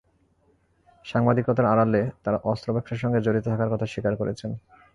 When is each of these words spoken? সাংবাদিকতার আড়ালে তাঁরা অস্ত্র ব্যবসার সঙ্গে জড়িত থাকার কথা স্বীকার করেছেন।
সাংবাদিকতার 1.05 1.65
আড়ালে 1.65 2.01
তাঁরা 2.23 2.39
অস্ত্র 2.43 2.67
ব্যবসার 2.73 3.01
সঙ্গে 3.03 3.19
জড়িত 3.21 3.45
থাকার 3.45 3.71
কথা 3.73 3.85
স্বীকার 3.85 4.13
করেছেন। 4.15 4.51